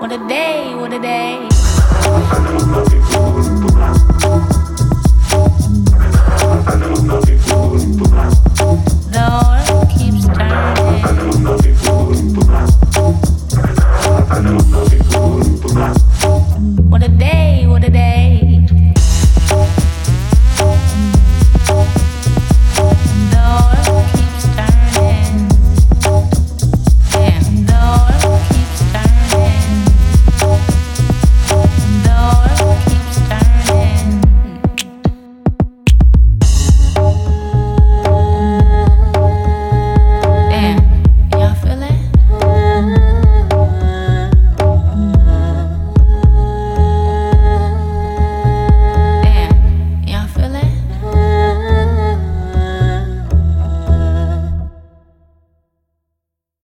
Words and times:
What 0.00 0.12
a 0.12 0.18
day, 0.26 0.74
what 0.76 0.94
a 0.94 0.98
day. 0.98 1.46